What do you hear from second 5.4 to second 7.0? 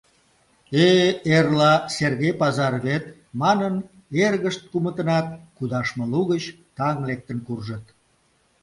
кудашме лугыч таҥ